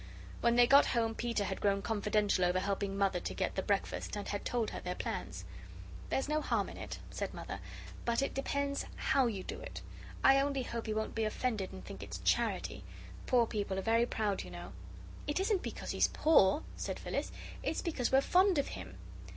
[0.39, 4.15] When they got home Peter had grown confidential over helping Mother to get the breakfast
[4.15, 5.45] and had told her their plans.
[6.09, 7.59] "There's no harm in it," said Mother,
[8.03, 9.83] "but it depends HOW you do it.
[10.23, 12.83] I only hope he won't be offended and think it's CHARITY.
[13.27, 14.73] Poor people are very proud, you know."
[15.27, 17.31] "It isn't because he's poor," said Phyllis;
[17.61, 18.97] "it's because we're fond of him."